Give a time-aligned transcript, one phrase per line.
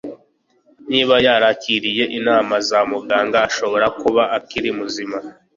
[0.89, 5.17] Niba yarakiriye inama za muganga ashobora kuba akiri muzima